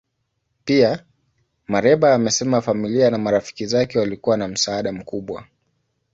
Pia, 0.65 1.05
Mereba 1.67 2.13
anasema 2.13 2.61
familia 2.61 3.09
na 3.09 3.17
marafiki 3.17 3.65
zake 3.65 3.99
walikuwa 3.99 4.37
na 4.37 4.47
msaada 4.47 4.91
mkubwa. 4.91 5.45